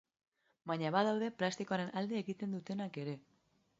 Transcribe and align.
Baina 0.71 0.91
badaude 0.95 1.29
plastikoaren 1.41 1.93
alde 2.03 2.21
egiten 2.23 2.57
dutenak 2.59 2.99
ere. 3.05 3.15